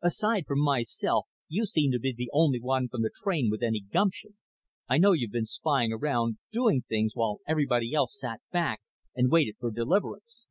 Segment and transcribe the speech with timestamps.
[0.00, 3.80] "Aside from myself you seem to be the only one from the train with any
[3.80, 4.38] gumption.
[4.88, 8.80] I know you've been spying around doing things while everybody else sat back
[9.14, 10.46] and waited for deliverance.